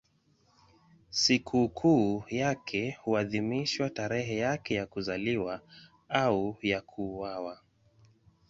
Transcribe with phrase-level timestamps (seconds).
[1.11, 5.61] Sikukuu yake huadhimishwa tarehe yake ya kuzaliwa
[6.09, 7.59] au ya kuuawa.